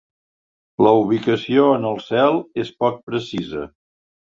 [0.85, 3.71] La ubicació en el cel és poc precisa.